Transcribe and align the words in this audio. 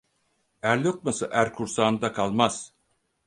Er 0.61 0.77
lokması 0.77 1.25
er 1.31 1.53
kursağında 1.53 2.13
kalmaz. 2.13 2.73